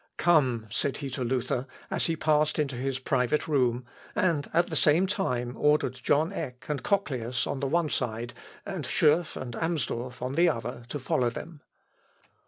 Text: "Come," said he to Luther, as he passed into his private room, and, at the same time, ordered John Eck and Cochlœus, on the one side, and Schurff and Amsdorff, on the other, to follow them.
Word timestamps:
"Come," 0.17 0.65
said 0.71 0.97
he 0.97 1.11
to 1.11 1.23
Luther, 1.23 1.67
as 1.91 2.07
he 2.07 2.15
passed 2.15 2.57
into 2.57 2.75
his 2.75 2.97
private 2.97 3.47
room, 3.47 3.85
and, 4.15 4.49
at 4.51 4.71
the 4.71 4.75
same 4.75 5.05
time, 5.05 5.55
ordered 5.55 5.93
John 5.93 6.33
Eck 6.33 6.65
and 6.67 6.81
Cochlœus, 6.81 7.45
on 7.45 7.59
the 7.59 7.67
one 7.67 7.89
side, 7.89 8.33
and 8.65 8.83
Schurff 8.83 9.37
and 9.39 9.53
Amsdorff, 9.55 10.19
on 10.19 10.33
the 10.33 10.49
other, 10.49 10.85
to 10.89 10.99
follow 10.99 11.29
them. 11.29 11.61